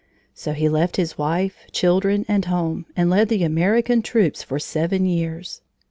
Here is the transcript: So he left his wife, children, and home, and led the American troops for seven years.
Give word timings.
So 0.33 0.53
he 0.53 0.67
left 0.67 0.95
his 0.97 1.15
wife, 1.19 1.57
children, 1.71 2.25
and 2.27 2.45
home, 2.45 2.87
and 2.95 3.07
led 3.07 3.29
the 3.29 3.43
American 3.43 4.01
troops 4.01 4.41
for 4.41 4.57
seven 4.57 5.05
years. 5.05 5.61